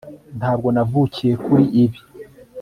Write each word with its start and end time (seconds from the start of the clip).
Ntabwo 0.39 0.67
navukiye 0.75 1.33
kuri 1.45 1.63
ibi 1.83 1.99